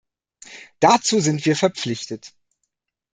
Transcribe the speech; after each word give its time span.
Dazu 0.79 1.19
sind 1.19 1.45
wir 1.45 1.55
verpflichtet. 1.55 2.33